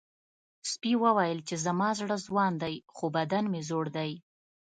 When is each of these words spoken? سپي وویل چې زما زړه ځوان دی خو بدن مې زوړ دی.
سپي 0.71 0.93
وویل 1.03 1.39
چې 1.47 1.55
زما 1.65 1.89
زړه 1.99 2.15
ځوان 2.27 2.53
دی 2.63 2.75
خو 2.95 3.05
بدن 3.17 3.43
مې 3.51 3.61
زوړ 3.69 3.85
دی. 3.97 4.11